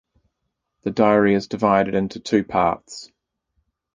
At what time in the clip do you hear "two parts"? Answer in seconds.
2.19-3.11